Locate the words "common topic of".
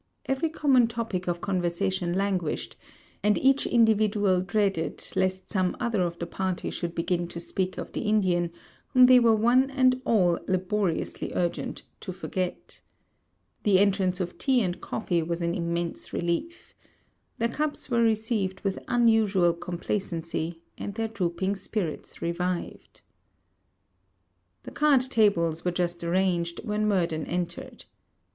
0.49-1.41